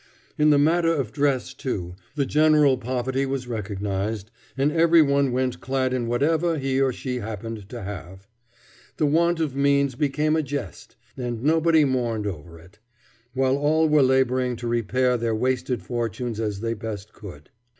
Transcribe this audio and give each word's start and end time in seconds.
In 0.35 0.49
the 0.49 0.57
matter 0.57 0.91
of 0.91 1.11
dress, 1.11 1.53
too, 1.53 1.93
the 2.15 2.25
general 2.25 2.75
poverty 2.75 3.23
was 3.27 3.47
recognized, 3.47 4.31
and 4.57 4.71
every 4.71 5.03
one 5.03 5.31
went 5.31 5.61
clad 5.61 5.93
in 5.93 6.07
whatever 6.07 6.57
he 6.57 6.81
or 6.81 6.91
she 6.91 7.17
happened 7.17 7.69
to 7.69 7.83
have. 7.83 8.27
The 8.97 9.05
want 9.05 9.39
of 9.39 9.55
means 9.55 9.93
became 9.93 10.35
a 10.35 10.41
jest, 10.41 10.95
and 11.15 11.43
nobody 11.43 11.85
mourned 11.85 12.25
over 12.25 12.57
it; 12.57 12.79
while 13.35 13.55
all 13.57 13.87
were 13.87 14.01
laboring 14.01 14.55
to 14.55 14.67
repair 14.67 15.17
their 15.17 15.35
wasted 15.35 15.83
fortunes 15.83 16.39
as 16.39 16.61
they 16.61 16.73
best 16.73 17.13
could. 17.13 17.51